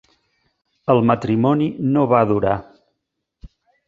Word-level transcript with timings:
El 0.93 1.01
matrimoni 1.09 1.67
no 1.97 2.05
va 2.13 2.21
durar. 2.31 2.55